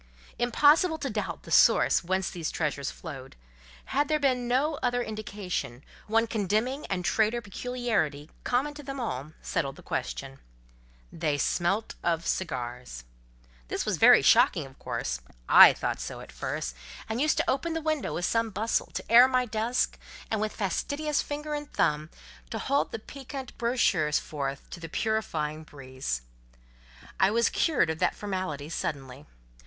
[0.39, 3.35] Impossible to doubt the source whence these treasures flowed:
[3.85, 9.33] had there been no other indication, one condemning and traitor peculiarity, common to them all,
[9.43, 13.03] settled the question—they smelt of cigars.
[13.67, 16.75] This was very shocking, of course: I thought so at first,
[17.07, 19.99] and used to open the window with some bustle, to air my desk,
[20.31, 22.09] and with fastidious finger and thumb,
[22.49, 26.23] to hold the peccant brochures forth to the purifying breeze.
[27.19, 29.27] I was cured of that formality suddenly.